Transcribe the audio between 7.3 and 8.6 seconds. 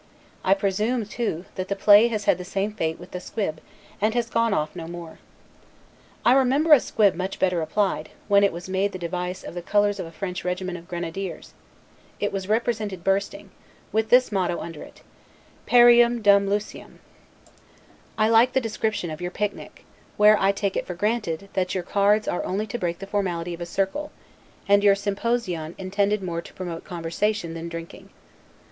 better applied, when it